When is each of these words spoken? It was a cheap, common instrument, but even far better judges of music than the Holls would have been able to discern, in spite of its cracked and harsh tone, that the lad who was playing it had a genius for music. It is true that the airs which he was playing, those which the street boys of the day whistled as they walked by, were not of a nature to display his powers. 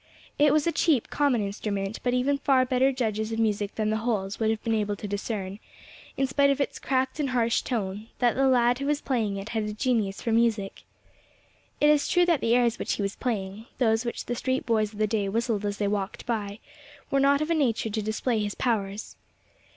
It 0.39 0.51
was 0.51 0.65
a 0.65 0.71
cheap, 0.71 1.11
common 1.11 1.41
instrument, 1.45 1.99
but 2.01 2.15
even 2.15 2.39
far 2.39 2.65
better 2.65 2.91
judges 2.91 3.31
of 3.31 3.37
music 3.37 3.75
than 3.75 3.91
the 3.91 3.97
Holls 3.97 4.39
would 4.39 4.49
have 4.49 4.63
been 4.63 4.73
able 4.73 4.95
to 4.95 5.07
discern, 5.07 5.59
in 6.17 6.25
spite 6.25 6.49
of 6.49 6.59
its 6.59 6.79
cracked 6.79 7.19
and 7.19 7.29
harsh 7.29 7.61
tone, 7.61 8.07
that 8.17 8.33
the 8.33 8.47
lad 8.47 8.79
who 8.79 8.87
was 8.87 8.99
playing 8.99 9.37
it 9.37 9.49
had 9.49 9.61
a 9.65 9.73
genius 9.73 10.19
for 10.19 10.31
music. 10.31 10.85
It 11.79 11.91
is 11.91 12.07
true 12.07 12.25
that 12.25 12.41
the 12.41 12.55
airs 12.55 12.79
which 12.79 12.93
he 12.93 13.03
was 13.03 13.15
playing, 13.15 13.67
those 13.77 14.03
which 14.03 14.25
the 14.25 14.33
street 14.33 14.65
boys 14.65 14.91
of 14.91 14.97
the 14.97 15.05
day 15.05 15.29
whistled 15.29 15.67
as 15.67 15.77
they 15.77 15.87
walked 15.87 16.25
by, 16.25 16.57
were 17.11 17.19
not 17.19 17.39
of 17.39 17.51
a 17.51 17.53
nature 17.53 17.91
to 17.91 18.01
display 18.01 18.39
his 18.39 18.55
powers. 18.55 19.17